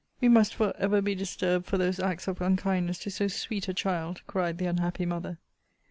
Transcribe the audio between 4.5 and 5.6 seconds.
the unhappy mother!